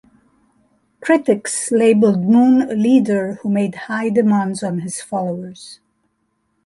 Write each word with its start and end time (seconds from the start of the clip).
Critics 0.99 1.69
labeled 1.69 2.21
Moon 2.23 2.63
a 2.71 2.73
leader 2.73 3.35
who 3.43 3.49
made 3.51 3.75
high 3.85 4.09
demands 4.09 4.63
on 4.63 4.79
his 4.79 4.99
followers. 4.99 5.79